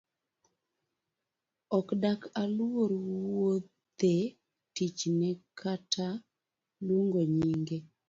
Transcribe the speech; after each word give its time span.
Ok 1.77 1.87
dak 2.03 2.21
aluor 2.41 2.91
wuoth’e 3.07 4.15
tichne 4.75 5.29
kata 5.59 6.07
luongo 6.85 7.19
nyinge? 7.37 7.77